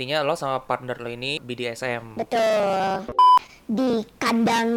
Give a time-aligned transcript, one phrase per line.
[0.00, 2.16] intinya lo sama partner lo ini BDSM.
[2.16, 3.04] Betul.
[3.68, 4.72] Di kandang.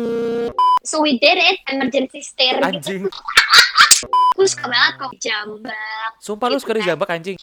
[0.84, 2.68] So we did it, emergency stare gitu.
[2.68, 3.04] Anjing.
[4.36, 6.12] Gue suka banget kok jambak.
[6.20, 7.40] Sumpah lu suka dijambak anjing.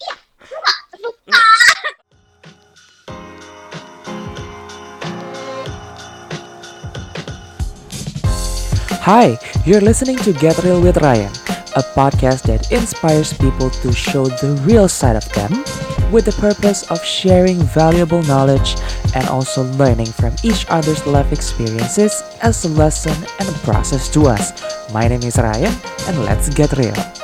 [9.09, 11.33] Hi, you're listening to Get Real with Ryan,
[11.77, 15.51] a podcast that inspires people to show the real side of them
[16.13, 18.77] with the purpose of sharing valuable knowledge
[19.15, 24.27] and also learning from each other's life experiences as a lesson and a process to
[24.27, 24.53] us.
[24.93, 25.75] My name is Ryan,
[26.09, 27.20] and let's get real.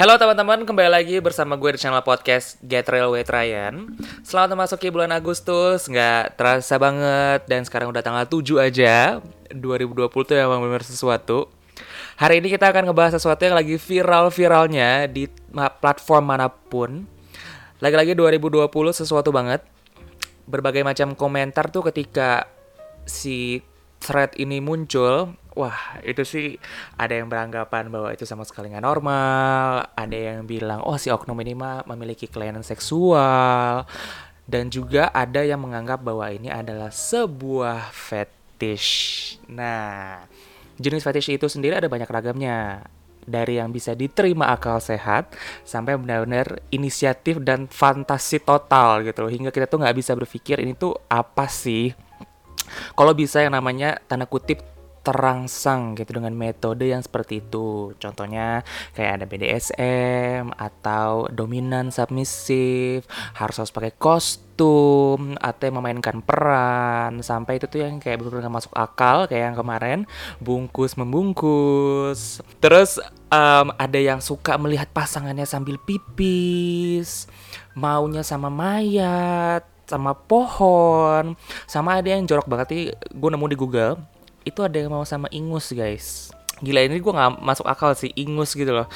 [0.00, 4.00] Halo teman-teman, kembali lagi bersama gue di channel podcast Get Real with Ryan.
[4.24, 7.44] Selamat memasuki bulan Agustus, nggak terasa banget.
[7.44, 9.20] Dan sekarang udah tanggal 7 aja
[9.52, 11.52] 2020 tuh emang bener sesuatu.
[12.16, 17.04] Hari ini kita akan ngebahas sesuatu yang lagi viral-viralnya di platform mana pun.
[17.84, 19.60] Lagi-lagi 2020 sesuatu banget.
[20.48, 22.48] Berbagai macam komentar tuh ketika
[23.04, 23.60] si
[24.00, 26.46] thread ini muncul Wah, itu sih
[26.96, 31.36] ada yang beranggapan bahwa itu sama sekali nggak normal, ada yang bilang, oh si oknum
[31.44, 33.84] ini mah memiliki kelainan seksual,
[34.48, 38.88] dan juga ada yang menganggap bahwa ini adalah sebuah fetish.
[39.52, 40.24] Nah,
[40.80, 42.88] jenis fetish itu sendiri ada banyak ragamnya.
[43.20, 49.28] Dari yang bisa diterima akal sehat sampai benar-benar inisiatif dan fantasi total gitu loh.
[49.28, 51.92] Hingga kita tuh nggak bisa berpikir ini tuh apa sih
[52.94, 54.62] kalau bisa yang namanya tanda kutip
[55.00, 57.96] terangsang gitu dengan metode yang seperti itu.
[57.96, 58.60] Contohnya
[58.92, 67.56] kayak ada BDSM atau dominan submisif, harus harus pakai kostum atau yang memainkan peran sampai
[67.56, 69.98] itu tuh yang kayak benar-benar masuk akal kayak yang kemarin
[70.36, 72.44] bungkus membungkus.
[72.60, 73.00] Terus
[73.32, 77.24] em, ada yang suka melihat pasangannya sambil pipis,
[77.72, 81.34] maunya sama mayat, sama pohon,
[81.64, 85.26] sama ada yang jorok banget nih gue nemu di Google itu ada yang mau sama
[85.32, 86.30] ingus guys
[86.60, 88.88] Gila ini gue gak masuk akal sih ingus gitu loh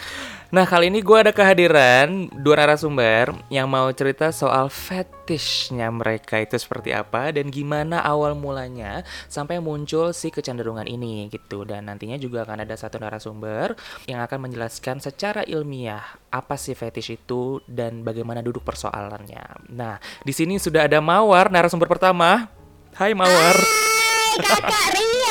[0.54, 6.54] Nah kali ini gue ada kehadiran dua narasumber yang mau cerita soal fetishnya mereka itu
[6.54, 12.46] seperti apa dan gimana awal mulanya sampai muncul si kecenderungan ini gitu dan nantinya juga
[12.46, 13.74] akan ada satu narasumber
[14.06, 19.74] yang akan menjelaskan secara ilmiah apa sih fetish itu dan bagaimana duduk persoalannya.
[19.74, 22.46] Nah di sini sudah ada Mawar narasumber pertama.
[22.94, 23.58] Hai Mawar.
[23.58, 25.23] Hai kakak kabar?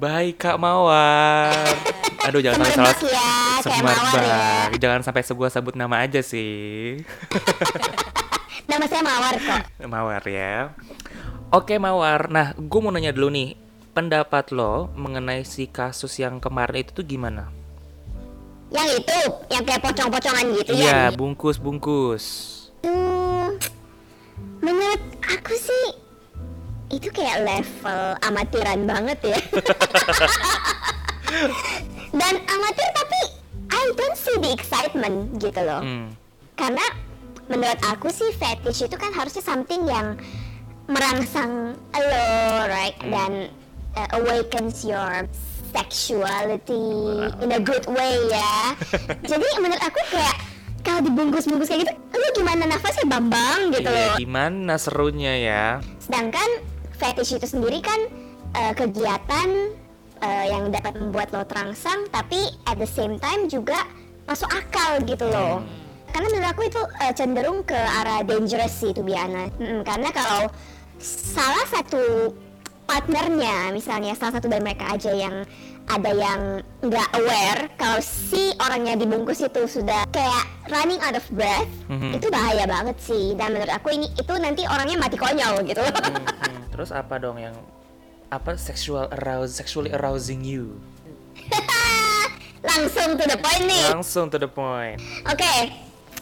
[0.00, 1.52] Baik Kak Mawar.
[2.24, 4.44] Aduh jangan sampai salah ya, ya.
[4.80, 6.96] Jangan sampai sebuah sebut nama aja sih.
[8.70, 9.60] Nama saya Mawar kok.
[9.84, 10.72] Mawar ya.
[11.52, 12.32] Oke Mawar.
[12.32, 13.60] Nah, gue mau nanya dulu nih,
[13.92, 17.52] pendapat lo mengenai si kasus yang kemarin itu tuh gimana?
[18.72, 19.18] Yang itu,
[19.52, 21.16] yang kayak pocong-pocongan gitu Iya, ya.
[21.18, 22.24] bungkus-bungkus.
[22.80, 23.58] Tuh,
[24.62, 25.84] menurut aku sih
[26.90, 29.38] itu kayak level amatiran banget ya.
[32.10, 33.20] Dan amatir tapi
[33.70, 35.80] I don't see the excitement gitu loh.
[35.80, 36.10] Hmm.
[36.58, 36.82] Karena
[37.46, 40.18] menurut aku sih fetish itu kan harusnya something yang
[40.90, 42.26] merangsang lo,
[42.66, 42.98] right?
[42.98, 43.46] Dan
[43.94, 45.30] uh, awakens your
[45.70, 46.82] sexuality
[47.38, 48.74] in a good way ya.
[49.30, 50.36] Jadi menurut aku kayak
[50.82, 54.16] kalau dibungkus-bungkus kayak gitu, lu gimana nafasnya bambang gitu Iya, loh.
[54.18, 55.64] gimana serunya ya?
[56.02, 56.48] Sedangkan
[57.00, 58.00] fetish itu sendiri kan
[58.52, 59.48] uh, kegiatan
[60.20, 63.88] uh, yang dapat membuat lo terangsang, tapi at the same time juga
[64.28, 65.64] masuk akal gitu loh.
[66.12, 69.56] Karena menurut aku itu uh, cenderung ke arah dangerous sih to be honest.
[69.56, 70.52] Mm, karena kalau
[71.00, 72.36] salah satu
[72.84, 75.46] partnernya, misalnya salah satu dari mereka aja yang
[75.90, 76.40] ada yang
[76.80, 82.14] nggak aware kalau si orang yang dibungkus itu sudah kayak running out of breath, Mhm.
[82.14, 83.34] itu bahaya banget sih.
[83.34, 85.82] Dan menurut aku ini itu nanti orangnya mati konyol gitu.
[85.82, 87.58] Hmm, Terus apa dong yang
[88.30, 90.78] apa sexual arouse sexually arousing you?
[92.62, 93.84] Langsung to the point nih.
[93.90, 95.00] Langsung to the point.
[95.26, 95.54] Oke,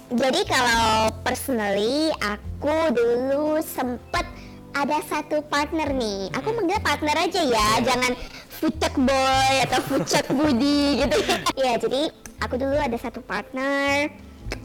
[0.08, 0.86] jadi kalau
[1.20, 4.24] personally aku dulu sempet
[4.70, 6.30] ada satu partner nih.
[6.32, 8.14] Aku manggil partner aja ya, jangan
[8.58, 11.18] fucek boy atau fucek budi gitu.
[11.64, 12.10] ya, jadi
[12.42, 14.10] aku dulu ada satu partner.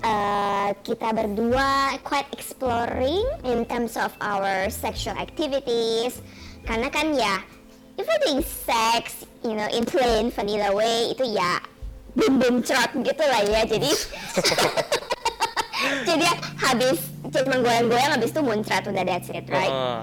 [0.03, 6.19] eh, kita berdua quite exploring in terms of our sexual activities.
[6.63, 7.43] Karena kan ya,
[7.99, 11.59] if we're doing sex, you know, in plain vanilla way itu ya
[12.13, 13.61] boom boom cerot gitu lah ya.
[13.67, 13.91] Jadi
[16.03, 16.27] jadi
[16.57, 16.99] habis
[17.33, 20.01] cuma goyang-goyang habis itu muncrat udah that's it right Heeh.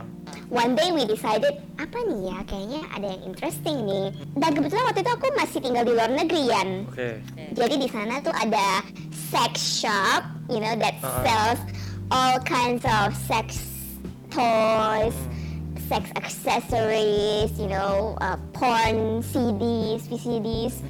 [0.50, 4.06] one day we decided apa nih ya kayaknya ada yang interesting nih
[4.36, 7.10] dan kebetulan waktu itu aku masih tinggal di luar negeri Yan Oke.
[7.54, 8.82] jadi di sana tuh ada
[9.30, 11.22] sex shop you know that Uh-uh.
[11.22, 11.60] sells
[12.10, 13.62] all kinds of sex
[14.30, 15.14] toys
[15.86, 20.82] sex accessories you know uh, porn CDs VCDs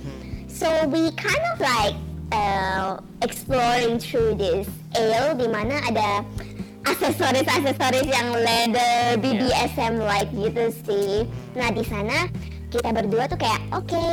[0.49, 1.97] so we kind of like
[2.35, 4.67] uh, exploring through this
[4.97, 6.27] ale di mana ada
[6.89, 11.29] aksesoris-aksesoris yang leather BDSM like gitu sih.
[11.55, 12.27] Nah di sana
[12.73, 14.05] kita berdua tuh kayak oke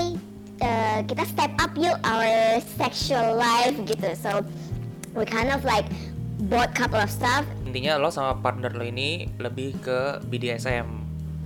[0.62, 4.12] uh, kita step up yuk our sexual life gitu.
[4.20, 4.44] So
[5.16, 5.88] we kind of like
[6.52, 7.48] bought couple of stuff.
[7.64, 10.86] Intinya lo sama partner lo ini lebih ke BDSM.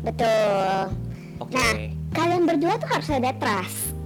[0.01, 0.89] Betul.
[1.37, 1.53] Oke.
[1.53, 1.75] Nah
[2.11, 4.00] kalian berdua tuh harus ada trust.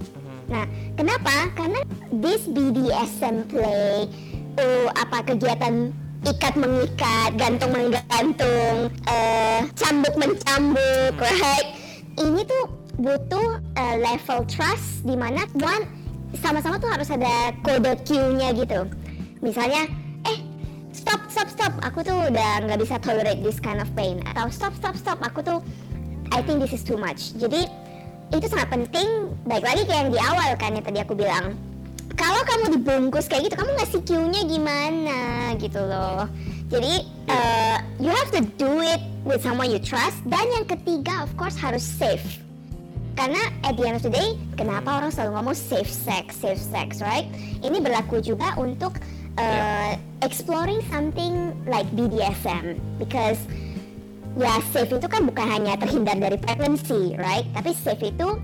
[0.46, 0.64] Nah,
[0.94, 1.50] kenapa?
[1.58, 1.80] Karena
[2.14, 4.06] this BDSM play,
[4.58, 5.90] uh, apa kegiatan
[6.26, 11.78] ikat mengikat, gantung menggantung, eh, cambuk mencambuk, right?
[12.18, 12.64] Ini tuh
[12.98, 15.84] butuh uh, level trust di mana one
[16.40, 18.90] sama-sama tuh harus ada kode Q-nya gitu.
[19.44, 19.86] Misalnya,
[20.26, 20.38] eh
[20.90, 24.18] stop stop stop, aku tuh udah nggak bisa tolerate this kind of pain.
[24.26, 25.58] Atau stop stop stop, aku tuh
[26.34, 27.38] I think this is too much.
[27.38, 27.70] Jadi
[28.34, 29.30] itu sangat penting.
[29.46, 31.54] Baik lagi kayak yang di awal kan yang tadi aku bilang.
[32.16, 35.20] Kalau kamu dibungkus kayak gitu, kamu ngasih cue-nya gimana
[35.60, 36.24] gitu loh.
[36.72, 40.16] Jadi uh, you have to do it with someone you trust.
[40.24, 42.40] Dan yang ketiga, of course harus safe.
[43.16, 47.00] Karena at the end of the day, kenapa orang selalu ngomong safe sex, safe sex,
[47.00, 47.24] right?
[47.64, 49.00] Ini berlaku juga untuk
[49.40, 53.40] uh, exploring something like BDSM, because
[54.36, 57.48] ya safe itu kan bukan hanya terhindar dari pregnancy, right?
[57.56, 58.36] Tapi safe itu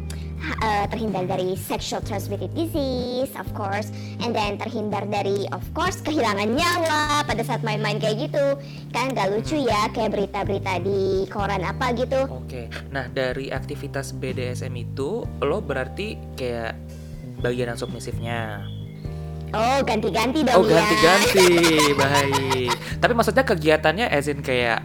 [0.63, 3.93] uh, terhindar dari sexual transmitted disease, of course,
[4.25, 8.57] and then terhindar dari, of course, kehilangan nyawa pada saat main-main kayak gitu.
[8.91, 12.25] Kan gak lucu ya, kayak berita-berita di koran apa gitu.
[12.27, 12.73] Oke.
[12.91, 16.75] Nah, dari aktivitas BDSM itu lo berarti kayak
[17.43, 18.65] bagian submisifnya.
[19.53, 20.81] Oh, ganti-ganti dong Oh, ya.
[20.81, 21.45] ganti-ganti.
[22.01, 22.73] Baik.
[23.05, 24.81] Tapi maksudnya kegiatannya as in kayak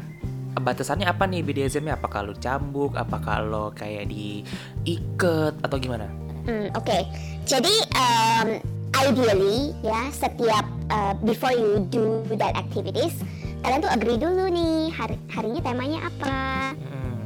[0.59, 1.97] batasannya apa nih BDSM-nya?
[1.97, 2.97] Apakah lo cambuk?
[2.97, 6.07] Apakah lo kayak diikat atau gimana?
[6.47, 7.03] Hmm, Oke,
[7.43, 8.47] jadi um,
[8.95, 13.19] ideally ya setiap uh, before you do that activities,
[13.67, 16.37] kalian tuh agree dulu nih hari hari ini temanya apa,
[16.71, 17.19] Hmm.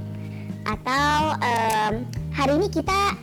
[0.65, 1.93] atau um,
[2.33, 3.13] hari ini kita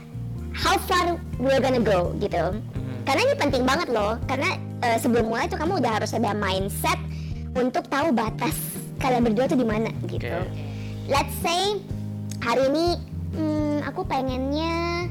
[0.55, 2.55] how far we're gonna go gitu.
[2.55, 3.03] Mhm.
[3.03, 4.55] Karena ini penting banget loh, karena
[4.87, 6.99] uh, sebelum mulai tuh kamu udah harus ada mindset
[7.59, 10.27] untuk tahu batas kalian berdua tuh di mana gitu.
[10.27, 10.50] Oke.
[11.09, 11.81] Let's say
[12.43, 12.87] hari ini
[13.33, 15.09] hmm, aku pengennya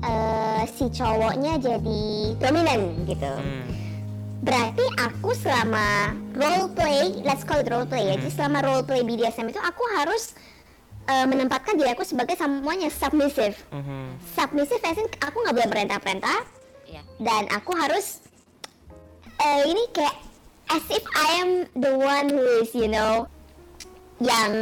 [0.00, 2.02] eh, si cowoknya jadi
[2.40, 3.28] dominan gitu.
[3.28, 3.66] Hmm.
[4.40, 8.16] Berarti aku selama role play, let's call it role play ya.
[8.16, 10.32] Jadi selama role play BDSM itu aku harus
[11.04, 13.58] eh, menempatkan diri aku sebagai semuanya submissive.
[13.68, 14.16] Mhm.
[14.32, 16.38] Submissive as in aku nggak boleh perintah-perintah
[16.88, 17.02] Iya.
[17.20, 18.24] dan aku harus
[19.38, 20.16] eh, ini kayak
[20.70, 23.26] as if I am the one who is you know
[24.22, 24.52] yang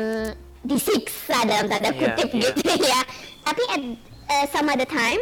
[0.64, 2.40] disiksa dalam tanda Iya, kutip iya.
[2.50, 3.00] gitu ya
[3.44, 3.82] tapi at
[4.28, 5.20] eh, some other time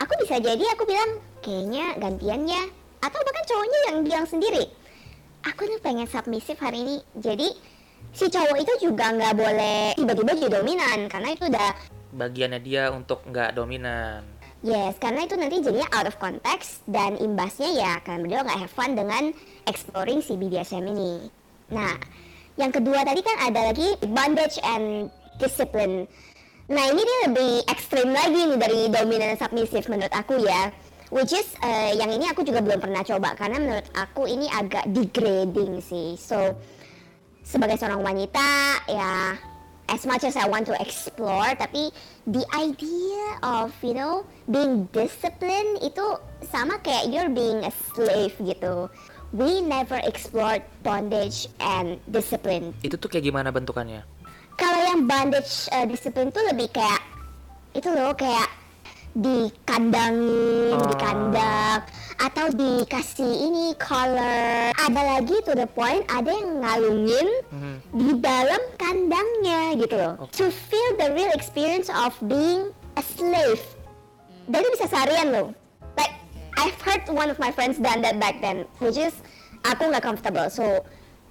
[0.00, 1.10] aku bisa jadi aku bilang
[1.44, 2.62] kayaknya gantiannya
[2.98, 4.64] atau bahkan cowoknya yang bilang sendiri
[5.46, 7.48] aku tuh pengen submissive hari ini jadi
[8.12, 11.70] si cowok itu juga nggak boleh tiba-tiba jadi dominan karena itu udah
[12.08, 14.24] Bagiannya dia untuk nggak dominan.
[14.64, 18.72] Yes, karena itu nanti jadinya out of context dan imbasnya ya kalian berdua nggak have
[18.72, 19.30] fun dengan
[19.68, 21.28] exploring si BDSM ini.
[21.70, 21.94] Nah,
[22.56, 26.10] yang kedua tadi kan ada lagi bondage and discipline.
[26.68, 30.68] Nah ini dia lebih ekstrim lagi nih dari dominan submissive menurut aku ya.
[31.08, 34.84] Which is eh, yang ini aku juga belum pernah coba karena menurut aku ini agak
[34.92, 36.20] degrading sih.
[36.20, 36.58] So
[37.40, 38.48] sebagai seorang wanita
[38.84, 39.40] ya
[39.88, 41.88] as much as I want to explore tapi
[42.28, 48.92] the idea of you know being disciplined itu sama kayak you're being a slave gitu
[49.30, 54.02] we never explored bondage and discipline Itu tuh kayak gimana bentukannya?
[54.54, 56.98] kalau yang bondage uh, discipline tuh lebih kayak
[57.70, 58.48] itu loh kayak
[59.14, 60.84] dikandangin, Oh.
[60.86, 61.80] dikandang
[62.18, 64.70] atau dikasih ini collar.
[64.74, 67.74] Ada lagi to the point ada yang ngalungin Mhm.
[67.88, 70.14] di dalam kandangnya gitu loh.
[70.28, 73.62] To feel the real experience of being a slave.
[74.44, 75.46] Dan itu bisa seharian loh.
[76.58, 79.14] I've heard one of my friends done that back then, which is
[79.62, 80.50] aku nggak comfortable.
[80.50, 80.82] So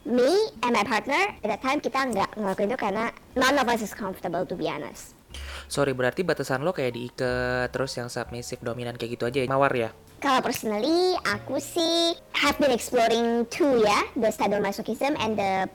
[0.07, 0.31] me
[0.63, 3.91] and my partner at that time kita nggak ngelakuin itu karena none of us is
[3.91, 5.19] comfortable to be honest.
[5.67, 9.51] Sorry, berarti batasan lo kayak diikat terus yang submissive dominan kayak gitu aja ya?
[9.51, 9.91] Mawar ya?
[10.23, 15.67] Kalau personally, aku sih have been exploring two ya, the sadomasochism and the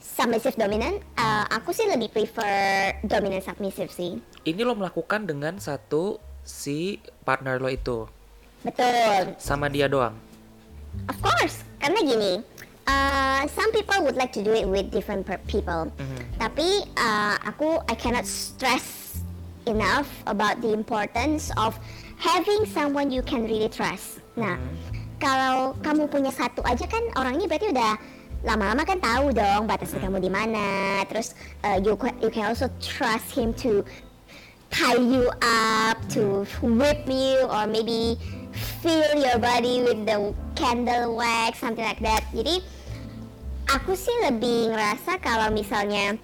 [0.00, 4.18] submissive dominant, uh, aku sih lebih prefer dominant submissive sih.
[4.42, 8.08] Ini lo melakukan dengan satu si partner lo itu
[8.60, 9.34] Betul.
[9.40, 10.12] sama dia doang.
[11.08, 12.32] Of course, karena gini,
[12.84, 15.88] uh, some people would like to do it with different people.
[15.96, 16.18] Mhm.
[16.36, 19.16] Tapi uh, aku I cannot stress
[19.64, 21.76] enough about the importance of
[22.20, 24.20] having someone you can really trust.
[24.36, 24.60] Nah,
[25.20, 27.92] kalau kamu punya satu aja kan orang ini berarti udah
[28.40, 31.00] lama-lama kan tahu dong batasnya kamu di mana.
[31.08, 31.32] Terus
[31.64, 33.84] uh, you you can also trust him to
[34.70, 38.16] tie you up, to whip you, or maybe
[38.54, 42.24] fill your body with the candle wax, something like that.
[42.34, 42.60] Jadi
[43.70, 46.18] aku sih lebih ngerasa kalau misalnya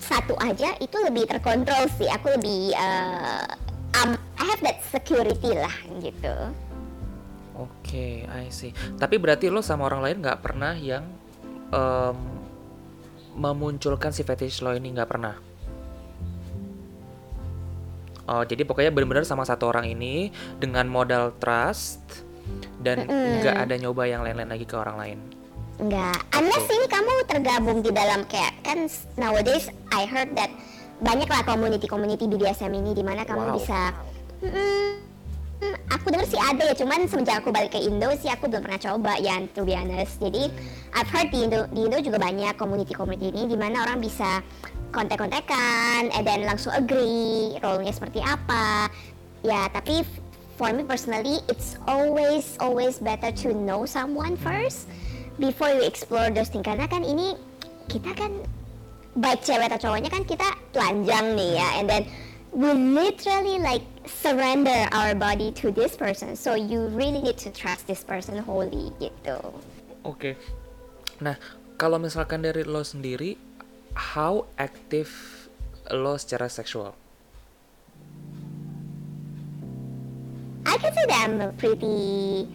[0.00, 2.08] satu aja itu lebih terkontrol sih.
[2.08, 3.44] Aku lebih uh,
[4.00, 6.34] um, I have that security lah gitu.
[7.60, 8.72] Oke, I see.
[8.96, 11.04] Tapi berarti lo sama orang lain nggak pernah yang
[11.68, 12.18] em,
[13.36, 15.49] memunculkan si fetish lo ini nggak pernah.
[18.30, 20.30] Oh, jadi pokoknya benar-benar sama satu orang ini
[20.62, 22.22] dengan modal trust
[22.78, 25.18] dan nggak ada nyoba yang lain-lain lagi ke orang lain.
[25.82, 26.22] Enggak.
[26.38, 28.86] Unless ini kamu tergabung di dalam kayak kan
[29.18, 30.52] nowadays I heard that
[31.02, 33.56] banyak lah community-community BDSM ini di mana kamu Wow.
[33.58, 33.80] bisa
[35.60, 38.64] Hmm, aku denger sih ada ya, cuman semenjak aku balik ke Indo sih aku belum
[38.64, 40.16] pernah coba ya, to be honest.
[40.16, 40.48] Jadi
[40.96, 44.40] I've heard di Indo, di Indo juga banyak community-community ini di mana orang bisa
[44.90, 48.90] kontak-kontakan, and then langsung agree role-nya seperti apa.
[49.40, 50.04] Ya, tapi
[50.60, 54.90] for me personally, it's always always better to know someone first
[55.40, 56.66] before you explore those things.
[56.66, 57.38] Karena kan ini
[57.88, 58.34] kita kan
[59.16, 62.02] baik cewek atau cowoknya kan kita telanjang nih ya, and then
[62.50, 66.34] we literally like surrender our body to this person.
[66.34, 69.38] So you really need to trust this person wholly gitu.
[70.02, 70.34] Oke.
[71.22, 71.36] Nah,
[71.78, 73.38] kalau misalkan dari lo sendiri,
[73.94, 75.10] how active
[75.90, 76.94] lo secara seksual?
[80.66, 82.46] I can say that I'm a pretty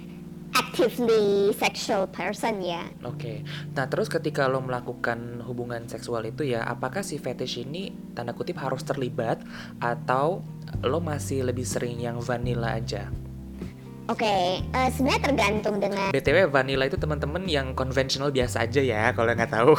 [0.55, 2.87] actively sexual person ya.
[3.03, 3.43] Oke.
[3.75, 8.55] Nah, terus ketika lo melakukan hubungan seksual itu ya, apakah si fetish ini tanda kutip
[8.63, 9.43] harus terlibat
[9.83, 10.45] atau
[10.85, 13.11] lo masih lebih sering yang vanilla aja?
[14.05, 14.29] Oke,
[14.61, 19.49] eh, sebenarnya tergantung dengan BTW vanilla itu teman-teman yang konvensional biasa aja ya, kalau nggak
[19.49, 19.73] tahu.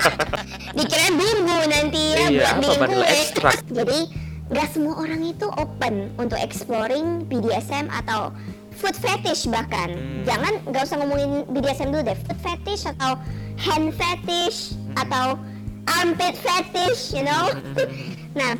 [0.76, 3.14] dikira bumbu nanti ya Iya, buat bikin vanilla kue.
[3.14, 3.62] extract?
[3.68, 3.98] Jadi
[4.44, 8.34] nggak semua orang itu open untuk exploring BDSM atau
[8.74, 9.86] food fetish bahkan.
[9.88, 10.22] Hmm.
[10.24, 13.14] Jangan nggak usah ngomongin BDSM dulu deh, food fetish atau
[13.56, 14.98] hand fetish Hmm.
[15.00, 15.26] atau
[15.86, 17.54] armpit fetish, you know.
[18.34, 18.58] nah,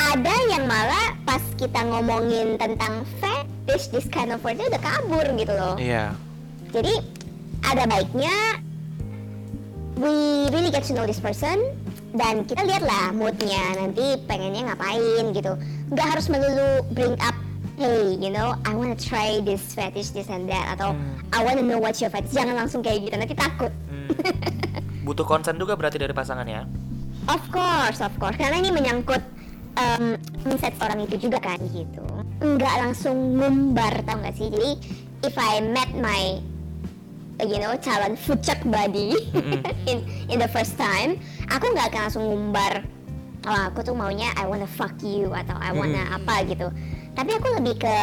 [0.00, 5.26] ada yang malah pas kita ngomongin tentang fetish, this kind of word dia udah kabur
[5.36, 5.74] gitu loh.
[5.78, 6.14] Iya.
[6.70, 6.94] Jadi
[7.66, 8.34] ada baiknya
[10.00, 11.60] we really get to know this person
[12.16, 15.52] dan kita lihatlah moodnya nanti pengennya ngapain gitu.
[15.94, 17.36] Nggak harus melulu bring up
[17.80, 20.92] hey you know I wanna try this fetish this and that atau
[21.32, 23.72] I wanna know what's your fetish jangan langsung kayak gitu nanti takut.
[23.88, 24.08] Hmm.
[25.06, 26.68] Butuh konsen juga berarti dari pasangan ya?
[27.28, 28.36] Of course, of course.
[28.36, 29.20] Karena ini menyangkut
[29.76, 32.04] um, mindset orang itu juga kan gitu.
[32.40, 34.48] Nggak langsung ngumbar tau nggak sih?
[34.48, 34.70] Jadi
[35.28, 36.40] if I met my
[37.40, 39.16] you know calon fucek buddy
[39.90, 41.20] in in the first time,
[41.52, 42.84] aku nggak akan langsung ngumbar.
[43.48, 46.68] Oh, aku tuh maunya I wanna fuck you atau I wanna apa gitu.
[47.16, 47.96] Tapi aku lebih ke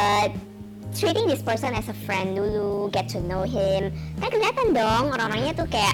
[0.98, 3.94] treating this person as a friend dulu, get to know him.
[4.18, 5.94] Kan kelihatan dong orang-orangnya tuh kayak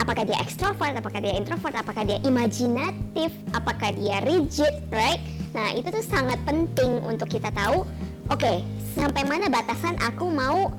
[0.00, 5.20] apakah dia extrovert, apakah dia introvert, apakah dia imajinatif, apakah dia rigid, right?
[5.52, 7.84] Nah itu tuh sangat penting untuk kita tahu.
[8.32, 8.64] Oke,
[8.96, 10.72] sampai mana batasan aku mau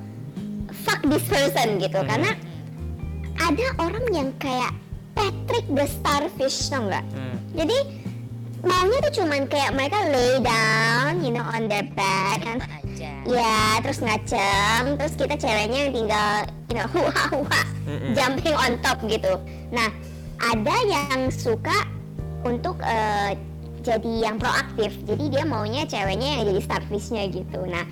[0.82, 2.02] fuck this person gitu?
[2.02, 2.34] Karena
[3.38, 4.74] ada orang yang kayak
[5.14, 7.06] Patrick the Starfish, tau nggak?
[7.14, 7.36] Hmm.
[7.54, 7.78] Jadi
[8.66, 12.58] maunya tuh cuman kayak mereka lay down, you know, on their bed kan.
[13.24, 16.32] Ya, terus ngacem, terus kita ceweknya yang tinggal,
[16.68, 17.60] you know, hua hua,
[18.12, 19.40] jumping on top gitu.
[19.72, 19.88] Nah,
[20.40, 21.88] ada yang suka
[22.44, 23.32] untuk eh,
[23.84, 27.60] jadi yang proaktif, jadi dia maunya ceweknya yang jadi starfishnya gitu.
[27.68, 27.84] Nah,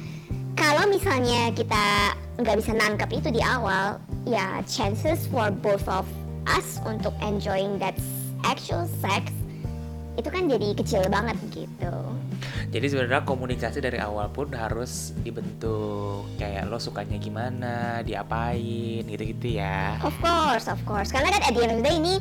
[0.56, 6.08] kalau misalnya kita nggak bisa nangkep itu di awal, ya chances for both of
[6.48, 7.94] us untuk enjoying that
[8.48, 9.30] actual sex
[10.16, 11.94] itu kan jadi kecil banget gitu.
[12.72, 20.00] Jadi sebenarnya komunikasi dari awal pun harus dibentuk kayak lo sukanya gimana, diapain gitu-gitu ya.
[20.00, 21.12] Of course, of course.
[21.12, 22.14] Karena kan at the end of the day ini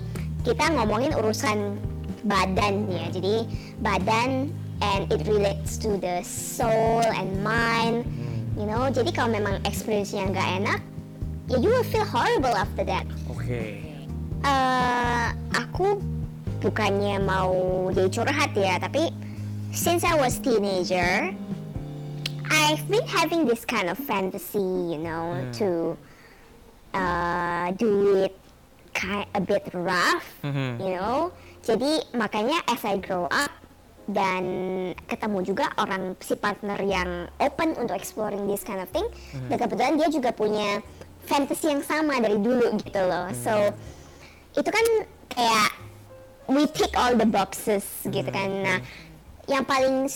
[0.43, 1.79] kita ngomongin urusan
[2.25, 3.05] badan ya.
[3.09, 3.47] Jadi
[3.81, 4.51] badan
[4.81, 8.05] and it relates to the soul and mind.
[8.57, 10.79] You know, jadi kalau memang experience-nya nggak enak,
[11.47, 13.07] ya you will feel horrible after that.
[13.31, 13.79] Oke.
[14.41, 16.01] eh, aku
[16.65, 17.53] bukannya mau
[17.93, 19.13] jadi curhat ya, tapi
[19.69, 21.29] since I was teenager,
[22.51, 25.53] I've been having this kind of fantasy, you know, Hmm.
[25.61, 25.69] to
[26.91, 28.35] uh, do it
[28.91, 30.83] kind a bit rough, Mhm.
[30.83, 31.31] you know.
[31.61, 33.53] Jadi makanya as I grow up
[34.09, 34.43] dan
[35.05, 39.05] ketemu juga orang si partner yang open untuk exploring this kind of thing,
[39.47, 40.81] dan kebetulan dia juga punya
[41.29, 43.29] fantasy yang sama dari dulu gitu loh.
[43.37, 43.53] So
[44.57, 44.85] itu kan
[45.31, 45.69] kayak
[46.49, 48.49] we tick all the boxes gitu kan.
[48.65, 48.77] Nah,
[49.45, 50.09] yang paling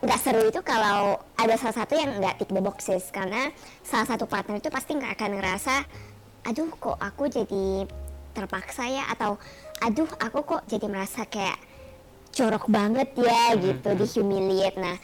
[0.00, 3.54] nggak seru itu kalau ada salah satu yang nggak tick the boxes karena
[3.86, 5.86] salah satu partner itu pasti nggak akan ngerasa,
[6.50, 7.86] aduh kok aku jadi
[8.34, 9.38] terpaksa ya atau
[9.80, 11.56] aduh aku kok jadi merasa kayak
[12.30, 14.78] jorok banget ya gitu di humiliate.
[14.78, 14.96] Nah,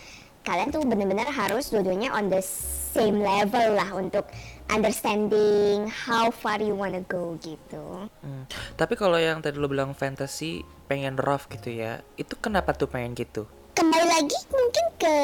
[0.47, 4.31] kalian tuh bener-bener harus dua-duanya on the same level lah untuk
[4.71, 8.07] understanding how far you wanna go gitu.
[8.23, 8.45] Hmm.
[8.79, 13.19] Tapi kalau yang tadi lo bilang fantasy pengen rough gitu ya, itu kenapa tuh pengen
[13.19, 13.51] gitu?
[13.77, 15.17] kembali lagi mungkin ke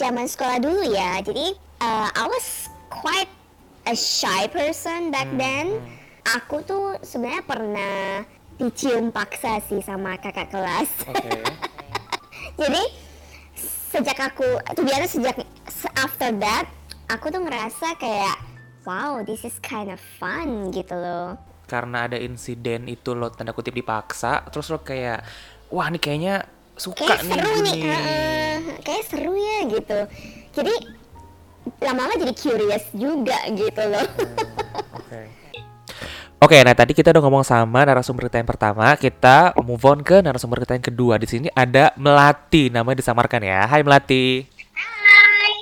[0.00, 1.20] zaman sekolah dulu ya.
[1.20, 1.52] Jadi
[1.84, 3.28] uh, I was quite
[3.84, 5.84] a shy person back then.
[6.40, 8.24] Aku tuh sebenarnya pernah
[8.60, 11.08] dicium paksa sih sama kakak kelas.
[11.08, 11.32] Oke.
[12.60, 12.82] Jadi
[13.88, 14.44] sejak aku,
[14.76, 15.36] tuh biasa sejak
[15.66, 16.68] se- after that,
[17.08, 18.36] aku tuh ngerasa kayak
[18.84, 21.40] wow this is kind of fun gitu loh.
[21.64, 25.24] Karena ada insiden itu lo tanda kutip dipaksa, terus lo kayak
[25.72, 26.44] wah ini kayaknya
[26.76, 27.88] suka Kayak nih seru nih, gini.
[27.88, 28.54] heeh.
[28.84, 29.98] kayak seru ya gitu.
[30.52, 30.74] Jadi
[31.80, 34.06] lama-lama jadi curious juga gitu loh.
[35.00, 35.20] Oke.
[36.40, 40.24] Oke, nah tadi kita udah ngomong sama narasumber kita yang pertama, kita move on ke
[40.24, 41.20] narasumber kita yang kedua.
[41.20, 43.68] Di sini ada Melati, namanya disamarkan ya.
[43.68, 44.48] Hai Melati.
[44.72, 45.52] Hai.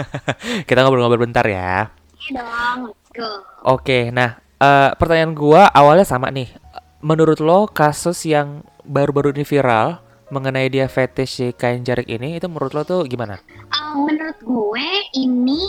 [0.68, 1.92] kita ngobrol-ngobrol bentar ya.
[2.16, 3.28] Iya dong, let's go.
[3.68, 6.48] Oke, nah eh, pertanyaan gua awalnya sama nih.
[7.04, 10.00] Menurut lo kasus yang baru-baru ini viral
[10.32, 13.44] mengenai dia fetish si kain jarik ini itu menurut lo tuh gimana?
[13.76, 14.88] Um, menurut gue
[15.20, 15.60] ini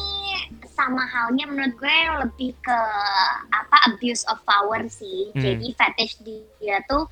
[0.76, 2.80] sama halnya menurut gue lebih ke
[3.50, 5.32] apa abuse of power sih.
[5.32, 5.42] Hmm.
[5.42, 6.20] Jadi fetish
[6.60, 7.08] dia tuh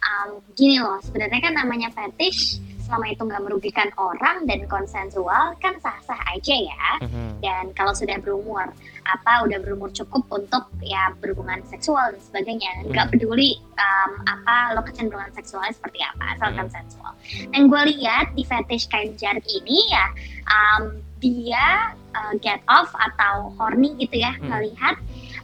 [0.00, 1.02] um, gini loh.
[1.02, 6.86] Sebenarnya kan namanya fetish selama itu nggak merugikan orang dan konsensual kan sah-sah aja ya.
[7.04, 7.38] Mhm.
[7.38, 8.66] dan kalau sudah berumur
[9.06, 13.12] apa udah berumur cukup untuk ya berhubungan seksual dan sebagainya nggak Hmm.
[13.14, 16.58] peduli um, apa lo kecenderungan seksualnya seperti apa asal Hmm.
[16.66, 17.12] konsensual
[17.54, 20.06] dan gue lihat di fetish kain jarik ini ya
[20.50, 24.54] um, dia uh, get off atau horny gitu ya Hmm.
[24.54, 24.96] melihat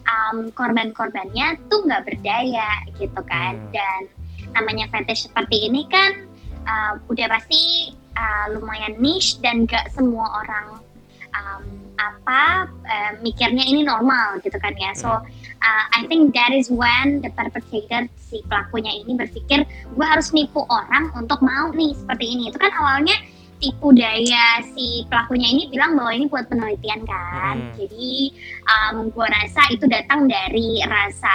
[0.07, 3.71] um, korban-korbannya tuh nggak berdaya gitu kan Hmm.
[3.75, 4.01] dan
[4.55, 6.27] namanya fetish seperti ini kan
[6.67, 10.79] uh, udah pasti uh, lumayan niche dan gak semua orang
[11.35, 16.71] um, apa uh, mikirnya ini normal gitu kan ya so uh, I think that is
[16.71, 22.35] when the perpetrator si pelakunya ini berpikir gue harus nipu orang untuk mau nih seperti
[22.35, 23.15] ini itu kan awalnya
[23.65, 27.73] tipu daya si pelakunya ini bilang bahwa ini buat penelitian kan Hmm.
[27.81, 28.13] jadi
[28.69, 31.33] um, gue rasa itu datang dari rasa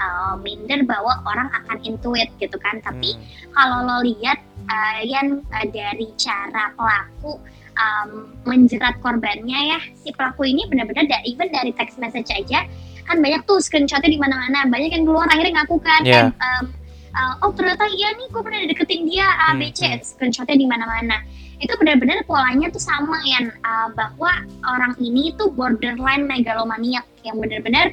[0.00, 3.52] uh, minder bahwa orang akan intuit gitu kan tapi Hmm.
[3.52, 4.40] kalau lo lihat
[4.72, 7.36] uh, yang uh, dari cara pelaku
[7.76, 12.64] um, menjerat korbannya ya si pelaku ini benar-benar dari even dari text message aja
[13.04, 16.32] kan banyak tuh screenshotnya di mana-mana banyak yang keluar akhirnya ngaku kan Yeah.
[16.40, 16.72] um,
[17.12, 20.66] uh, oh ternyata iya nih gue pernah deketin dia A B C Hmm, screenshotnya di
[20.66, 21.20] mana-mana
[21.56, 27.04] itu benar-benar polanya tuh sama yang uh, bahwa orang ini tuh borderline megalomaniak.
[27.24, 27.86] Yang benar-benar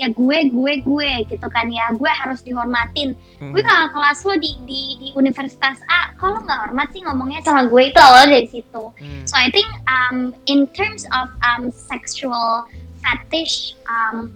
[0.00, 1.92] ya gue gue gue gitu kan ya.
[1.96, 3.12] Gue harus dihormatin.
[3.36, 3.52] Hmm.
[3.52, 6.16] gue kalau kelas lo di, di, di universitas A.
[6.16, 7.44] Kalau nggak hormat sih ngomongnya?
[7.44, 8.82] Sama gue itu awalnya dari situ.
[8.96, 9.22] Hmm.
[9.28, 12.68] so I think um, in terms of um, sexual
[13.00, 14.32] fetish um,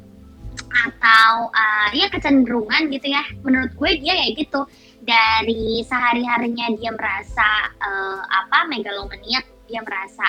[0.74, 4.66] atau uh, ya kecenderungan gitu ya menurut gue dia ya gitu
[5.04, 10.24] dari sehari harinya dia merasa uh, apa megalomaniak dia merasa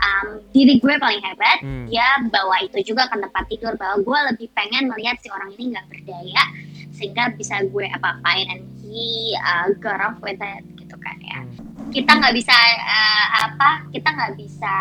[0.00, 1.84] um, diri gue paling hebat Hmm.
[1.88, 5.74] dia bawa itu juga ke tempat tidur bahwa gue lebih pengen melihat si orang ini
[5.76, 6.42] nggak berdaya
[6.94, 11.92] sehingga bisa gue apa-apain and he uh, got off with it gitu kan ya Hmm.
[11.94, 12.52] kita nggak bisa
[12.84, 14.74] uh, apa kita nggak bisa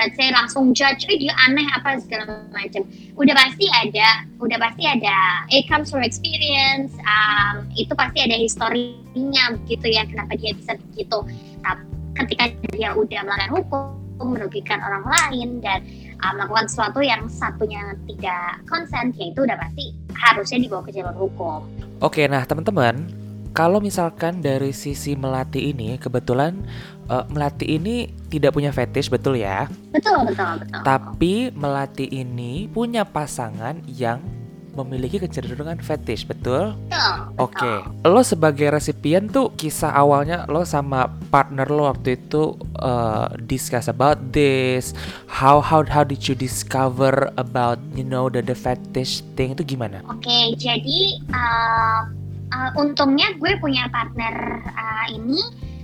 [0.00, 2.82] let's say langsung judge eh dia aneh apa segala macam.
[3.20, 9.60] Udah pasti ada udah pasti ada it comes from experience um, itu pasti ada historinya
[9.68, 11.20] gitu ya kenapa dia bisa begitu.
[11.60, 11.84] Tapi
[12.24, 15.80] ketika dia udah melanggar hukum merugikan orang lain dan
[16.20, 21.16] uh, melakukan sesuatu yang satunya tidak konsen ya itu udah pasti harusnya dibawa ke jalur
[21.16, 21.60] hukum.
[22.04, 23.08] Oke, nah teman-teman,
[23.50, 26.62] kalau misalkan dari sisi melati ini, kebetulan
[27.10, 29.66] eh, melati ini tidak punya fetish, betul ya?
[29.90, 34.22] betul betul betul Tapi melati ini punya pasangan yang
[34.70, 36.78] memiliki kecenderungan fetish, betul?
[36.86, 37.14] Betul.
[37.42, 37.72] Oke,
[38.06, 44.20] lo sebagai resipien tuh kisah awalnya lo sama partner lo waktu itu uh, discuss about
[44.30, 44.94] this.
[45.26, 50.04] How how how did you discover about you know the the fetish thing itu gimana?
[50.06, 51.00] Oke, jadi
[51.32, 52.19] uh,
[52.52, 55.40] uh, untungnya gue punya partner uh, ini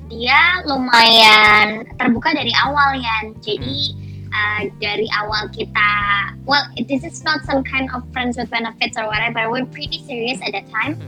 [0.07, 3.17] dia lumayan terbuka dari awal ya.
[3.43, 3.95] Jadi
[4.31, 5.91] uh, dari awal kita,
[6.47, 9.51] well, this is not some kind of friends with benefits or whatever.
[9.51, 10.99] We're pretty serious at that time.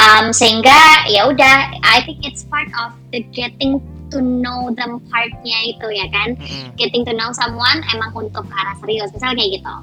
[0.00, 5.58] Um, sehingga ya udah, I think it's part of the getting to know them partnya
[5.76, 6.40] itu ya kan.
[6.80, 9.76] Getting to know someone emang untuk arah serius, misalnya kayak gitu.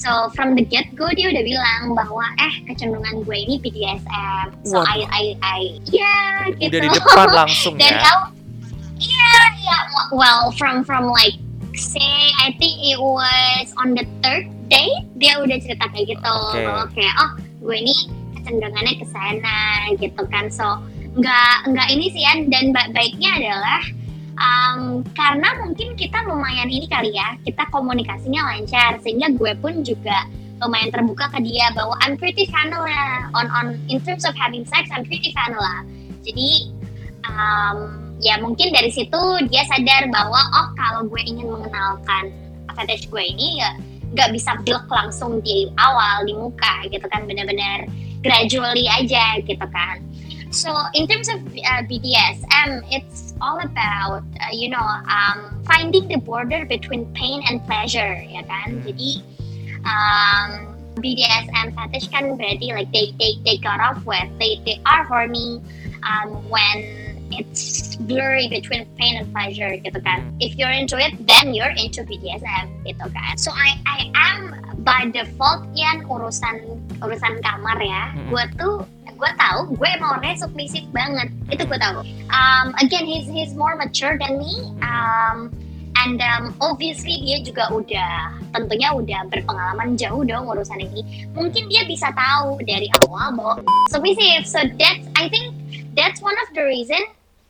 [0.00, 4.46] So from the get go dia udah bilang bahwa eh kecenderungan gue ini BDSM.
[4.64, 5.60] So I I I
[5.92, 6.16] ya
[6.56, 6.72] gitu.
[6.72, 8.08] Udah di depan langsung Dan ya.
[8.08, 8.20] kau
[8.96, 9.78] iya iya
[10.16, 11.36] well from from like
[11.76, 14.88] say I think it was on the third day
[15.20, 16.64] dia udah cerita kayak gitu Oke.
[16.64, 17.94] bahwa kayak oh gue ini
[18.40, 19.56] kecenderungannya ke sana
[20.00, 20.80] gitu kan so
[21.12, 22.48] nggak nggak ini sih An.
[22.48, 23.80] dan ba- baiknya adalah
[24.40, 30.26] um, karena mungkin kita lumayan ini kali ya kita komunikasinya lancar sehingga gue pun juga
[30.60, 34.88] lumayan terbuka ke dia bahwa I'm pretty vanilla on on in terms of having sex
[34.90, 35.84] I'm pretty vanilla
[36.24, 36.72] jadi
[37.28, 37.78] um,
[38.20, 42.32] ya mungkin dari situ dia sadar bahwa oh kalau gue ingin mengenalkan
[42.76, 43.76] fetish gue ini ya
[44.10, 47.86] nggak bisa blok langsung di awal di muka gitu kan benar-benar
[48.20, 50.02] gradually aja gitu kan
[50.50, 56.18] so in terms of uh, BDSM it's all about uh, you know um, finding the
[56.18, 59.22] border between pain and pleasure ya kan jadi
[59.86, 65.06] um, BDSM fetish kan berarti like they they they got off with they they are
[65.06, 65.62] horny
[66.04, 70.26] um, when it's blurry between pain and pleasure gitu kan.
[70.42, 73.38] If you're into it, then you're into BDSM gitu kan.
[73.38, 74.38] So I I am
[74.82, 78.10] by default yang urusan urusan kamar ya.
[78.12, 78.34] Mm-mm.
[78.34, 78.74] Gue tuh
[79.20, 81.28] gue tahu gue orangnya submisif banget.
[81.52, 82.00] Itu gue tahu.
[82.32, 84.72] Um, again he's he's more mature than me.
[84.80, 85.52] Um,
[86.00, 91.28] and um, obviously dia juga udah tentunya udah berpengalaman jauh dong urusan ini.
[91.36, 93.54] Mungkin dia bisa tahu dari awal bahwa
[93.92, 94.48] submissive.
[94.48, 95.52] So that's I think
[95.92, 97.04] that's one of the reason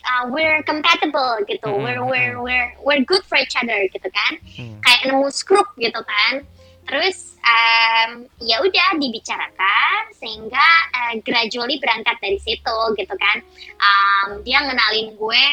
[0.04, 1.70] uh, we're compatible gitu.
[1.70, 4.32] Mm-mm, We're we're we're we're good for each other gitu kan.
[4.58, 4.74] Hmm.
[4.82, 6.42] Kayak nemu skrup gitu kan.
[6.90, 13.38] Terus um, ya udah dibicarakan sehingga uh, gradually berangkat dari situ gitu kan.
[13.78, 15.44] Um, dia ngenalin gue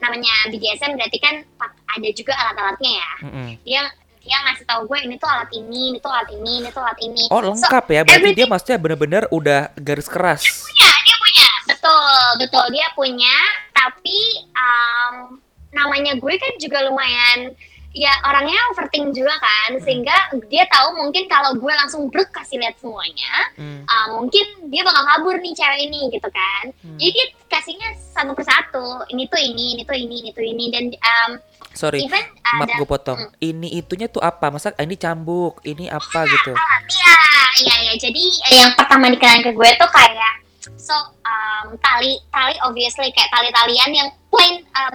[0.00, 1.44] namanya BDSM berarti kan
[1.92, 3.12] ada juga alat-alatnya ya.
[3.28, 3.48] Mm-mm.
[3.68, 3.82] Dia
[4.26, 6.98] dia ngasih tahu gue ini tuh alat ini, ini tuh alat ini, ini tuh alat
[6.98, 7.24] ini.
[7.30, 10.42] Oh So, lengkap ya, berarti dia maksudnya bener-bener udah garis keras.
[10.42, 11.48] punya, dia punya.
[11.70, 13.36] Betul, betul dia punya.
[13.70, 14.18] Tapi
[14.50, 15.38] um,
[15.70, 17.54] namanya gue kan juga lumayan
[17.96, 20.12] ya orangnya overthink juga kan sehingga
[20.52, 23.88] dia tahu mungkin kalau gue langsung bruk kasih lihat semuanya Hmm.
[23.88, 27.00] uh, mungkin dia bakal kabur nih cewek ini gitu kan Hmm.
[27.00, 30.84] jadi dia kasihnya satu persatu ini tuh ini ini tuh ini ini tuh ini dan
[30.92, 31.30] um,
[31.72, 32.24] Sorry, even
[32.56, 33.20] maaf ada gue potong.
[33.36, 34.48] Ini itunya tuh apa?
[34.48, 36.56] Masa ah, ini cambuk, ini apa gitu?
[36.56, 37.16] Iya,
[37.60, 37.92] iya, iya.
[38.00, 38.24] Jadi
[38.56, 40.40] yang pertama dikenalin ke gue tuh kayak
[40.74, 44.94] so um, tali tali obviously kayak tali talian yang plain um,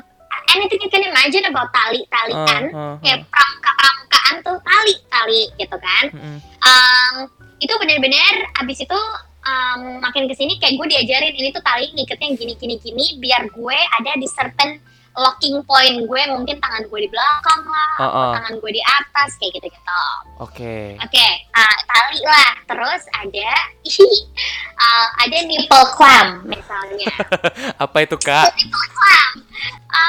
[0.54, 5.42] anything you can imagine about tali talian Oh, oh, kayak pramuka pramukaan tuh tali tali
[5.60, 6.06] gitu kan.
[6.14, 6.38] Mm-mm.
[6.62, 7.16] Um,
[7.62, 9.00] itu bener-bener abis itu
[9.46, 13.50] um, makin ke sini kayak gue diajarin ini tuh tali ngiketnya gini gini gini biar
[13.54, 14.82] gue ada di certain
[15.18, 18.34] locking point gue mungkin tangan gue di belakang lah Oh, atau oh.
[18.40, 20.00] tangan gue di atas kayak gitu gitu
[20.42, 20.98] Oke.
[20.98, 22.50] Oke, uh, tali lah.
[22.66, 23.52] Terus ada
[24.74, 27.14] uh, ada nipple clamp misalnya.
[27.84, 28.50] apa itu kak?
[28.58, 28.86] nipple.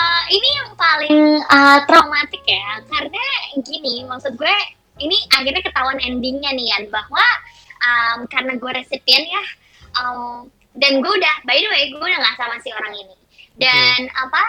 [0.02, 3.24] Uh, ini yang paling uh, traumatik ya, karena
[3.62, 4.56] gini, maksud gue
[4.98, 7.22] ini akhirnya ketahuan endingnya nih Yan, bahwa
[7.78, 9.44] um, karena gue resipien ya,
[10.02, 13.14] um, dan gue udah, by the way, gue udah nggak sama si orang ini.
[13.54, 14.42] Dan apa?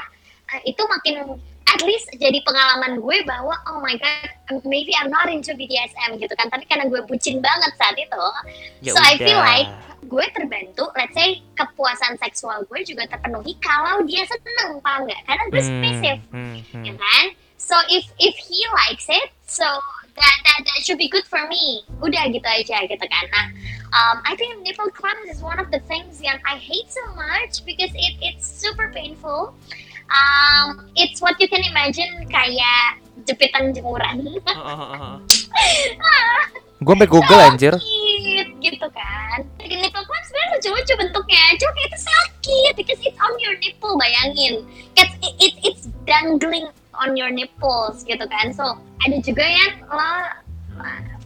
[0.54, 1.38] uh, itu makin
[1.74, 4.30] at least jadi pengalaman gue bahwa oh my god
[4.64, 6.48] maybe I'm not into BDSM gitu kan.
[6.54, 8.26] Tapi karena gue bucin banget saat itu
[8.86, 9.50] Ya so I feel udah.
[9.50, 9.70] like
[10.06, 15.22] gue terbantu let's say kepuasan seksual gue juga terpenuhi kalau dia seneng paham nggak?
[15.26, 16.84] Karena gue submissive hmm, hmm.
[16.86, 17.26] ya kan?
[17.58, 19.66] So if if he likes it so
[20.14, 21.82] that that, that should be good for me.
[22.04, 23.26] Udah gitu aja gitu kan.
[23.34, 23.48] Nah
[23.94, 27.66] um, I think nipple clamps is one of the things yang I hate so much
[27.66, 29.54] because it it's super painful
[30.12, 34.28] um, it's what you can imagine kayak jepitan jemuran.
[36.84, 37.74] Gue sampai Google anjir.
[37.80, 39.40] sakit gitu kan.
[39.64, 41.44] Nipple clamp sebenarnya lucu-lucu bentuknya.
[41.56, 44.68] Cuma kayak itu sakit because it's on your nipple bayangin.
[45.00, 48.52] It's, it, it, it's dangling on your nipples gitu kan.
[48.52, 48.76] So
[49.08, 50.12] ada juga yang lo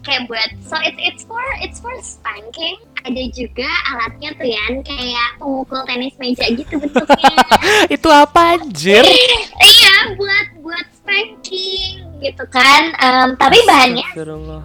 [0.08, 5.30] kayak buat so it's it's for it's for spanking ada juga alatnya tuh ya kayak
[5.36, 7.36] pemukul tenis meja gitu bentuknya
[7.96, 9.04] Itu apa anjir?
[9.76, 14.08] iya buat buat spanking gitu kan Em, tapi bahannya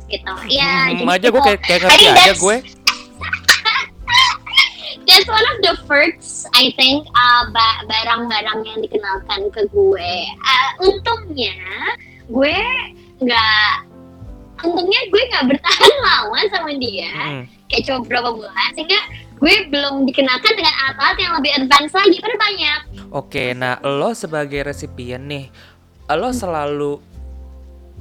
[0.06, 1.42] gitu ya Hmm, aja gue gitu.
[1.44, 2.56] kayak, kayak ngerti aja gue.
[5.06, 10.12] that's one of the first I think uh, ba- barang-barang yang dikenalkan ke gue.
[10.40, 11.58] Uh, untungnya
[12.26, 12.56] gue
[13.20, 13.70] nggak
[14.62, 17.44] untungnya gue nggak bertahan lama sama dia Hmm.
[17.66, 19.00] kayak cuma berapa bulan sehingga
[19.36, 22.80] gue belum dikenalkan dengan alat-alat yang lebih advance lagi pada banyak
[23.12, 25.52] Oke, nah lo sebagai resipien nih,
[26.08, 26.96] lo selalu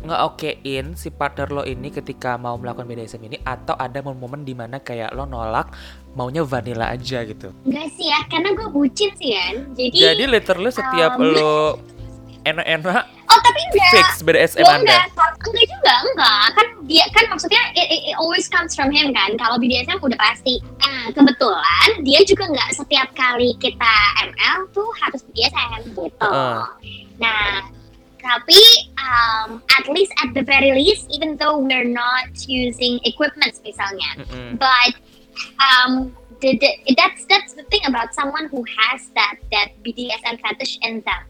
[0.01, 4.81] ngeokein si partner lo ini ketika mau melakukan BDSM ini atau ada momen-momen di mana
[4.81, 5.69] kayak lo nolak
[6.17, 7.53] maunya vanilla aja gitu.
[7.63, 11.53] enggak sih ya karena gue bucin sih kan jadi, Jadi literally setiap um, lo
[12.41, 15.07] enak-enak oh tapi enggak fix BDSM Lo Anda.
[15.07, 16.45] enggak, enggak juga, enggak.
[16.53, 19.37] Kan dia kan maksudnya it, it- it always comes from him kan.
[19.37, 20.59] Kalau BDSM udah pasti.
[20.79, 23.93] Nah, kebetulan dia juga nggak setiap kali kita
[24.27, 26.27] ML tuh harus BDSM gitu.
[26.27, 26.61] Heeh.
[27.21, 27.71] Nah,
[28.19, 28.61] tapi
[28.99, 34.59] um, at least at the very least, even though we're not using equipment misalnya, Mm-mm.
[34.59, 34.93] but
[35.57, 36.11] um,
[36.43, 41.01] the, the, that's that's the thing about someone who has that that BDSM fetish in
[41.01, 41.21] them.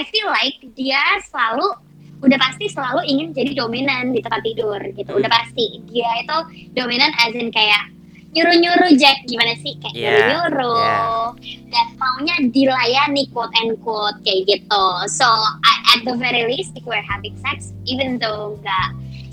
[0.00, 0.96] I feel like dia
[1.28, 1.76] selalu
[2.24, 5.12] udah pasti selalu ingin jadi dominan di tempat tidur gitu.
[5.12, 6.36] Udah pasti dia itu
[6.72, 7.92] dominan as in kayak
[8.32, 11.36] nyuruh-nyuruh Jack gimana sih kayak Yeah, nyuruh-nyuruh
[11.68, 14.84] dan maunya dilayani quote and quote kayak gitu.
[15.12, 15.28] So
[15.60, 18.86] I- at the very least if we're having sex even though nggak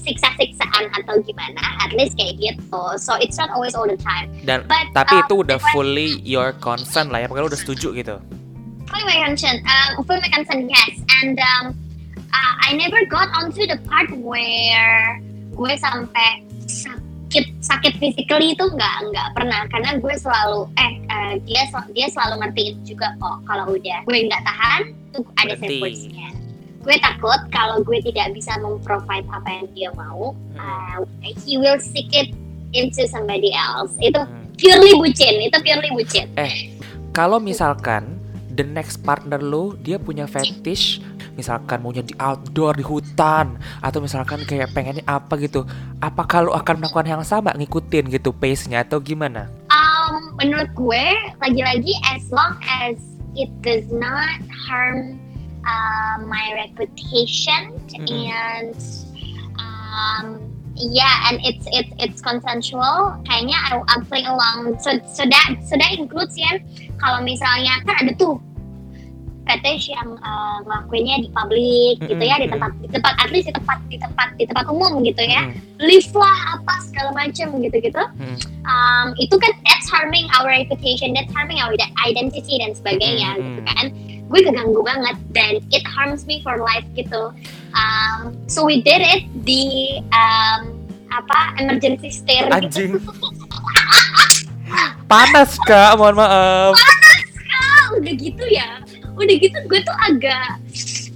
[0.04, 2.84] siksa-siksaan atau gimana at least kayak gitu.
[2.98, 4.32] So it's not always all the time.
[4.44, 7.88] Dan But, tapi uh, itu udah fully your concern lah ya, pokoknya lo udah setuju
[7.96, 8.16] gitu.
[8.92, 10.94] My consent, uh, my consent, yes.
[11.22, 11.66] And um,
[12.32, 15.20] uh, I never got onto the part where
[15.58, 21.66] gue sampai sakit sakit physically itu nggak nggak pernah karena gue selalu eh uh, dia
[21.68, 25.82] sel- dia selalu ngertiin juga kok kalau udah gue nggak tahan tuh ada safe Berhenti.
[25.82, 26.30] words-nya.
[26.88, 31.00] Gue takut kalau gue tidak bisa memprovide apa yang dia mau, uh,
[31.44, 32.32] he will seek it
[32.72, 33.92] into somebody else.
[34.00, 34.48] Itu Hmm.
[34.56, 36.32] purely bucin, itu purely bucin.
[37.12, 38.17] Kalau misalkan
[38.58, 41.00] the next partner lo dia punya fetish
[41.38, 45.62] misalkan maunya di outdoor di hutan atau misalkan kayak pengennya apa gitu
[46.02, 51.06] apa kalau akan melakukan yang sama ngikutin gitu pace-nya atau gimana Um, menurut gue
[51.44, 52.96] lagi-lagi as long as
[53.36, 55.20] it does not harm
[55.62, 58.08] uh, my reputation Mhm.
[58.08, 58.74] and
[59.60, 60.40] um,
[60.74, 65.76] yeah and it's it's it's consensual kayaknya I, I'm playing along so so that so
[65.76, 66.62] that includes ya
[67.02, 68.38] kalau misalnya kan ada tuh
[69.48, 73.56] fetish yang uh, ngelakuinnya di publik gitu ya di tempat di tempat at least di
[73.56, 75.48] tempat di tempat di tempat umum gitu ya.
[75.48, 78.04] Hmm, lift lah apa segala macam gitu-gitu.
[78.20, 78.38] Hmm.
[78.68, 81.72] um, itu kan that's harming our reputation that's harming our
[82.04, 83.86] identity dan sebagainya Hmm, gitu kan.
[84.28, 87.32] Gue keganggu banget dan it harms me for life gitu.
[87.72, 90.76] Um, so we did it di um,
[91.08, 92.92] apa emergency stair gitu.
[92.92, 92.92] Anjing.
[95.08, 95.96] Panas kak.
[95.96, 96.76] Mohon maaf.
[97.58, 98.77] Ah, udah gitu ya
[99.18, 100.62] udah gitu gue tuh agak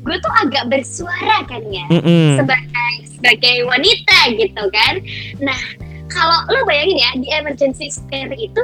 [0.02, 2.42] gue tuh agak bersuara kan ya Mm-mm.
[2.42, 4.94] sebagai sebagai wanita gitu kan.
[5.46, 5.62] Nah,
[6.10, 8.64] kalau lo bayangin ya di emergency spare itu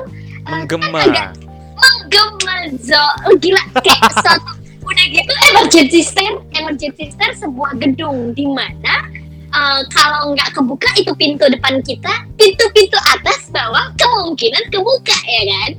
[0.49, 1.37] eh, menggema agak
[1.77, 3.05] menggema zo
[3.37, 4.57] gila kayak satu
[4.89, 9.05] udah gitu emergency spare emergency spare sebuah gedung di mana
[9.53, 15.71] eh, kalau nggak kebuka itu pintu depan kita, pintu-pintu atas bawah kemungkinan kebuka ya kan.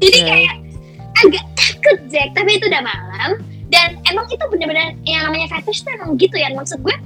[0.00, 0.28] Jadi Anjay.
[0.32, 0.54] kayak
[1.14, 1.44] agak
[1.84, 3.30] takut Jack, tapi itu udah malam.
[3.68, 6.48] Dan emang itu bener-bener yang namanya fetish tuh emang gitu ya.
[6.56, 6.96] Maksud gue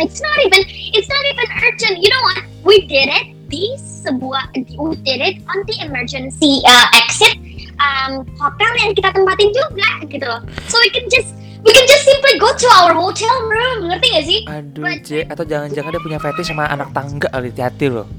[0.00, 0.62] it's not even
[0.96, 1.96] it's not even urgent.
[2.00, 2.40] You know what?
[2.64, 7.34] We did it di sebuah we did it on the emergency uh, exit
[7.82, 10.40] um, hotel yang kita tempatin juga gitu loh.
[10.70, 13.90] So we can just we can just simply go to our hotel room.
[13.90, 14.40] Ngerti gak sih?
[14.48, 18.08] Aduh, But- J, atau jangan-jangan dia punya fetish sama anak tangga hati-hati loh.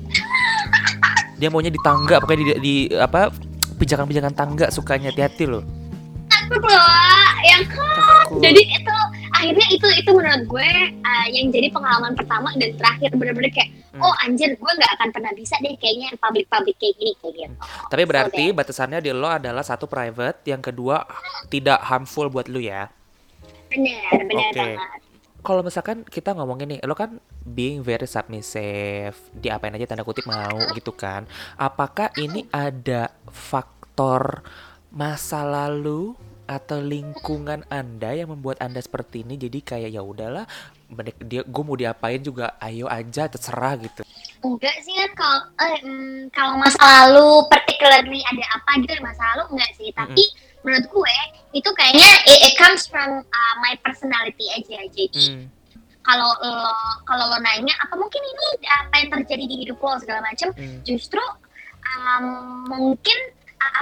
[1.42, 3.34] Dia maunya di tangga, pokoknya di, di apa
[3.82, 5.66] pijakan-pijakan tangga sukanya hati-hati loh.
[6.30, 6.86] takut loh
[7.42, 8.40] yang Takut.
[8.40, 8.96] jadi itu
[9.32, 14.08] akhirnya itu itu menurut gue uh, yang jadi pengalaman pertama dan terakhir bener-bener kayak Hmm.
[14.08, 17.56] oh anjir gue nggak akan pernah bisa deh kayaknya public public kayak gini kayak gitu
[17.92, 21.04] Tapi berarti batasannya di lo adalah satu private, yang kedua
[21.52, 22.88] tidak harmful buat lu ya.
[23.68, 24.64] bener bener Oke.
[24.64, 25.02] banget
[25.42, 30.58] Kalau misalkan kita ngomongin nih, lo kan being very submissive, diapain aja tanda kutip mau
[30.78, 31.26] gitu kan.
[31.58, 34.46] Apakah ini ada faktor
[34.94, 36.14] masa lalu
[36.46, 39.40] atau lingkungan Anda yang membuat Anda seperti ini?
[39.40, 40.46] Jadi kayak ya udahlah,
[41.24, 44.04] dia gue mau diapain juga ayo aja terserah gitu
[44.42, 49.44] enggak sih kan kalau eh, mm, kalau masa lalu particularly ada apa gitu masa lalu
[49.56, 50.24] enggak sih tapi
[50.62, 51.16] menurut gue
[51.52, 55.46] itu kayaknya it, it comes from uh, my personality aja jadi Hmm.
[56.02, 60.22] kalau lo kalau lo nanya apa mungkin ini apa yang terjadi di hidup lo segala
[60.22, 60.80] macam Hmm.
[60.82, 61.22] justru
[61.84, 62.26] um,
[62.68, 63.18] mungkin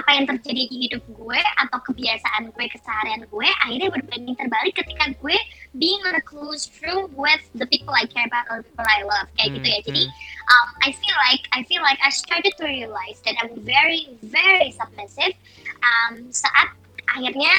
[0.00, 5.12] apa yang terjadi di hidup gue atau kebiasaan gue keseharian gue akhirnya berbanding terbalik ketika
[5.16, 5.38] gue
[5.78, 9.06] being on a close room with the people I care about or the people I
[9.06, 9.80] love kayak gitu ya.
[9.86, 10.04] Jadi
[10.50, 14.74] um, I feel like I feel like I started to realize that I'm very very
[14.74, 15.32] submissive.
[15.80, 16.76] Um, saat
[17.16, 17.54] akhirnya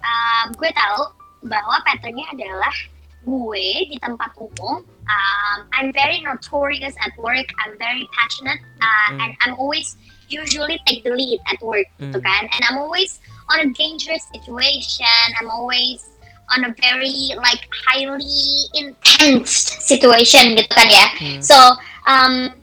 [0.00, 1.12] um, gue tahu
[1.46, 2.74] bahwa patternnya adalah
[3.26, 9.20] gue di tempat umum um, I'm very notorious at work I'm very passionate uh, Hmm.
[9.22, 9.94] and I'm always
[10.28, 12.24] usually take the lead at work gitu Hmm.
[12.24, 13.18] kan and I'm always
[13.50, 16.02] on a dangerous situation I'm always
[16.54, 19.50] on a very like highly intense
[19.82, 21.40] situation gitu kan ya Hmm.
[21.42, 21.56] so
[22.06, 22.54] um,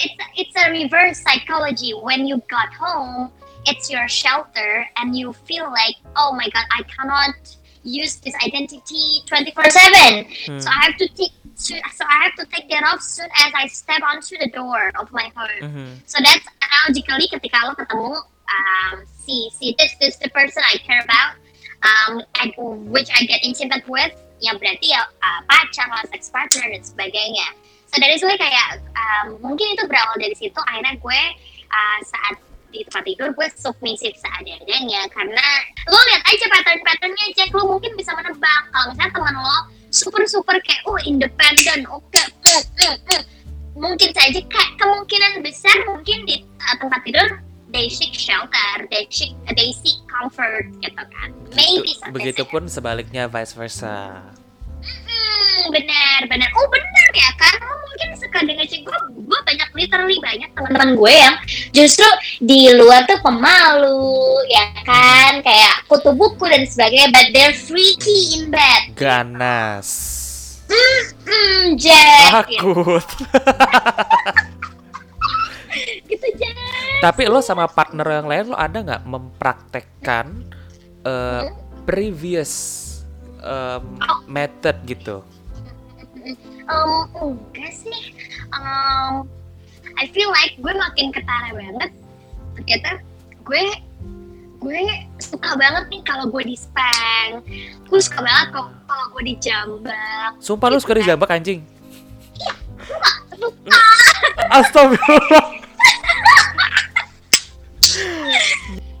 [0.00, 1.92] it's it's a reverse psychology.
[1.92, 3.28] When you got home,
[3.68, 7.36] it's your shelter, and you feel like, oh my god, I cannot
[7.84, 10.26] use this identity twenty four seven.
[10.46, 10.60] Hmm.
[10.60, 13.68] So I have to take so I have to take that off soon as I
[13.68, 15.60] step onto the door of my home.
[15.60, 15.88] Mhm.
[16.08, 18.16] So that's analogically ketika lo ketemu
[18.50, 21.36] um, si si this this the person I care about,
[21.84, 22.52] um, and
[22.88, 27.48] which I get intimate with, ya berarti ya uh, pacar lah, sex partner dan sebagainya.
[27.90, 31.22] So dari gue kayak um, mungkin itu berawal dari situ akhirnya gue
[31.70, 32.38] uh, saat
[32.70, 35.46] di tempat tidur gue submisif seadanya karena
[35.90, 38.62] lo lihat aja pattern-patternnya Jack lo mungkin bisa menebak.
[38.70, 39.58] Kalau misalnya teman lo
[39.90, 43.22] super super kayak oh independen oke eh, eh, eh.
[43.74, 47.28] mungkin saja kayak kemungkinan besar mungkin di uh, tempat tidur
[47.74, 51.28] they seek shelter they seek they seek comfort gitu kan.
[51.54, 54.22] Maybe Begitu- begitupun sebaliknya vice versa
[54.80, 56.48] Hmm, benar, benar.
[56.56, 57.54] Oh, benar ya kan?
[57.60, 61.34] Lo mungkin suka dengan sih gue, gue banyak literally banyak teman-teman gue yang
[61.70, 62.08] justru
[62.40, 64.16] di luar tuh pemalu,
[64.48, 65.44] ya kan?
[65.44, 68.96] Kayak kutu buku dan sebagainya, but they're freaky in bed.
[68.96, 69.88] ganas
[70.70, 72.46] Hmm, Jack.
[72.46, 73.06] Ya, takut
[76.10, 76.54] gitu Jack.
[77.00, 80.26] tapi lo sama partner yang lain lo ada nggak mempraktekkan
[81.02, 81.42] eh,
[81.86, 82.52] previous
[83.40, 83.82] em,
[84.26, 85.24] method gitu
[86.68, 88.12] Um, enggak sih.
[88.52, 89.26] Um,
[89.96, 91.90] I feel like gue makin ketara banget.
[92.54, 92.90] Ternyata
[93.42, 93.62] gue
[94.60, 94.80] gue
[95.18, 97.42] suka banget nih kalau gue di spank.
[97.88, 100.30] Gue suka banget kalau gue dijambak.
[100.38, 101.02] sumpah lo suka Gitu kan.
[101.08, 101.60] dijambak anjing
[103.32, 103.80] Suka.
[104.52, 105.46] astagfirullah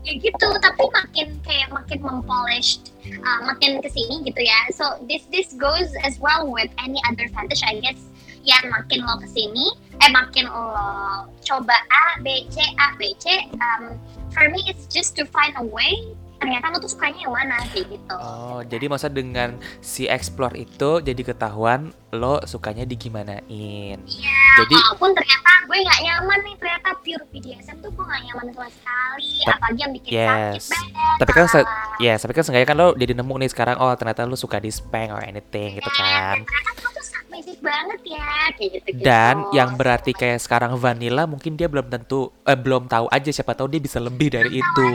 [0.02, 2.90] ya gitu tapi makin kayak makin mempolished
[3.22, 4.68] uh, makin ke sini gitu ya.
[4.72, 8.00] So this this goes as well with any other fetish I guess
[8.44, 9.76] yang makin lo ke sini.
[10.00, 13.48] Eh makin lo coba A B C A B C.
[13.60, 14.00] Um,
[14.32, 17.56] for me it's just to find a way ternyata lo tuh sukanya yang mana?
[17.70, 18.14] Kayak gitu.
[18.16, 24.00] Oh jadi masa dengan si explore itu jadi ketahuan lo sukanya digimanain.
[24.00, 28.44] Iya, jadi walaupun ternyata gue nggak nyaman nih ternyata pure BDSM tuh gue nggak nyaman
[28.50, 30.66] sama sekali apalagi yang bikin sakit yes.
[30.66, 31.70] badan tapi kan se-
[32.02, 34.70] ya tapi kan seenggaknya kan lo jadi nemu nih sekarang oh ternyata lo suka di
[34.74, 36.42] spank or anything gitu kan.
[36.42, 38.26] ternyata tuh submissive banget ya
[38.58, 42.90] kayak gitu gitu dan yang berarti kayak sekarang vanilla mungkin dia belum tentu eh, belum
[42.90, 44.90] tahu aja siapa tahu dia bisa lebih dari itu.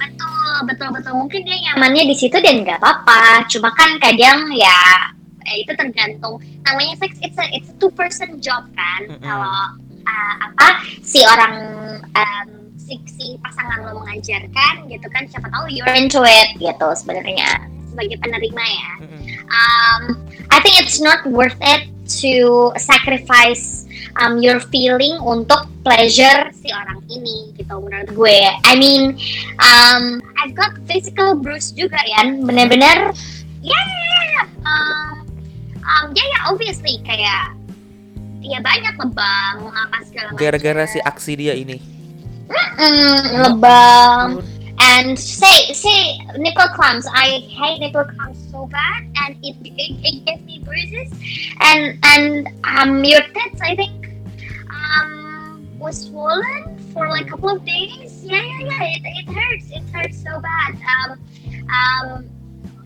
[0.00, 5.12] betul betul betul mungkin dia nyamannya di situ dan nggak apa-apa cuma kan kadang ya
[5.44, 9.22] eh, itu tergantung namanya sex it's a it's a two person job kan Mm-mm.
[9.22, 9.58] kalau
[10.04, 10.68] uh, apa
[11.04, 11.54] si orang
[12.02, 12.48] um,
[12.80, 18.16] si, si pasangan lo mengajarkan gitu kan siapa tahu you're into it gitu sebenarnya sebagai
[18.18, 19.24] penerima ya Mm-mm.
[19.52, 20.02] um,
[20.48, 21.92] I think it's not worth it
[22.24, 23.77] to sacrifice
[24.16, 28.40] um, your feeling untuk pleasure si orang ini gitu menurut gue.
[28.64, 29.16] I mean,
[29.60, 33.12] um, I've got physical bruise juga ya, bener-bener,
[33.60, 35.24] ya, yeah, um,
[35.84, 37.52] um, ya ya obviously kayak
[38.44, 40.40] ya banyak lebam apa segala macam.
[40.40, 41.98] gara-gara si aksi dia ini
[42.78, 44.40] Mm, lebam
[44.80, 47.06] and say say nipple clamps.
[47.12, 51.12] I hate nipple clamps so bad, and it it, it gives me bruises.
[51.60, 54.10] And and um your tits, I think,
[54.70, 58.24] um was swollen for like a couple of days.
[58.24, 58.82] Yeah, yeah, yeah.
[58.82, 59.70] It, it hurts.
[59.70, 60.78] It hurts so bad.
[60.94, 61.20] Um
[61.70, 62.30] um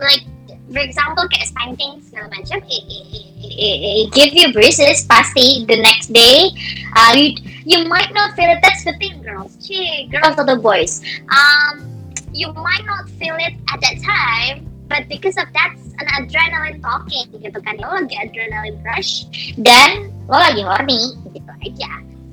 [0.00, 0.22] like
[0.70, 5.66] for example kayak spanking segala macam it, it, it, it, it give you bruises pasti
[5.66, 6.52] the next day
[6.94, 7.34] uh, you
[7.64, 8.58] you might not feel it.
[8.62, 9.54] That's the thing girls.
[9.62, 11.02] Gee, girls or the boys.
[11.30, 11.88] Um
[12.32, 17.28] you might not feel it at that time but because of that an adrenaline talking
[17.38, 17.78] gitu kan.
[17.78, 19.28] Lo lagi adrenaline rush
[19.60, 21.00] dan lo lagi horny
[21.32, 21.90] gitu aja.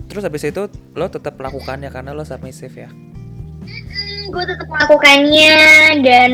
[0.09, 0.65] Terus habis itu
[0.97, 2.89] lo tetap melakukannya karena lo submissive ya.
[2.89, 5.57] hmm, gue tetap melakukannya
[6.01, 6.31] dan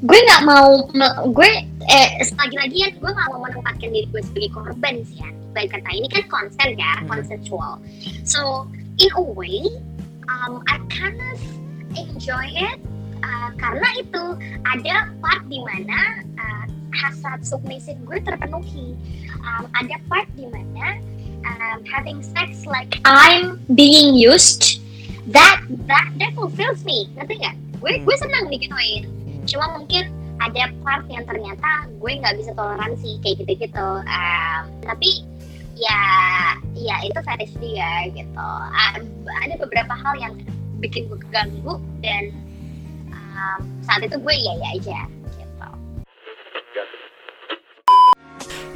[0.00, 0.88] gue nggak mau
[1.28, 1.50] gue
[1.92, 5.28] eh selagi lagi ya gue nggak mau menempatkan diri gue sebagai korban sih ya.
[5.50, 7.10] Baik kata ini kan konsen ya Hmm.
[7.10, 7.82] consensual
[8.24, 8.64] so
[8.96, 9.66] in a way
[10.30, 11.36] um, I kind of
[11.98, 12.78] enjoy it
[13.20, 14.24] uh, karena itu
[14.64, 18.94] ada part di mana uh, hasrat submissive gue terpenuhi.
[19.42, 20.96] Um, ada part di mana
[21.44, 24.80] um, having sex like I'm being used
[25.34, 27.10] that that that fulfills me.
[27.18, 27.56] Ngerti nggak?
[27.82, 28.04] Gue Hmm.
[28.06, 29.02] gue senang digituin
[29.50, 30.06] cuma mungkin
[30.38, 33.88] ada part yang ternyata gue nggak bisa toleransi kayak gitu gitu
[34.86, 35.26] tapi
[35.74, 36.00] ya
[36.78, 38.96] ya itu fetish dia gitu Ah,
[39.42, 40.32] ada beberapa hal yang
[40.78, 42.32] bikin gue keganggu dan
[43.12, 45.00] um, saat itu gue iya iya aja
[45.36, 45.68] gitu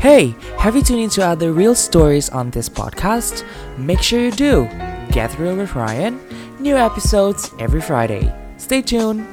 [0.04, 3.40] Hey, have you tuned into other real stories on this podcast?
[3.80, 4.68] Make sure you do.
[5.08, 6.20] Get Real with Ryan.
[6.60, 8.28] New episodes every Friday.
[8.60, 9.24] Stay tuned.